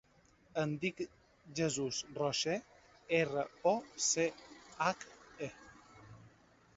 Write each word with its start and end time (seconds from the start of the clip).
Em 0.59 0.71
dic 0.83 1.01
Jesús 1.59 1.99
Roche: 2.15 2.55
erra, 3.17 3.43
o, 3.73 3.77
ce, 4.07 4.25
hac, 4.87 5.05
e. 5.49 5.51